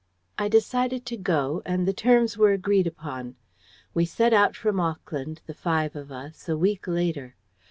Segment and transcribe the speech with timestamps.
[0.35, 3.35] "I decided to go, and the terms were agreed upon.
[3.93, 7.35] We set out from Auckland, the five of us, a week later.